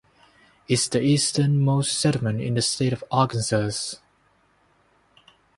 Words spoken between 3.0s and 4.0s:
Arkansas.